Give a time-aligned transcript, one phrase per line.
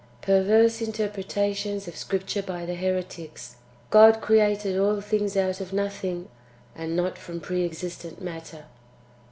[0.23, 3.57] —Perverse interpretations of Scripture hy the heretics:
[3.91, 6.27] God created all tilings out of nothing,
[6.73, 8.65] and not from pre existent matter.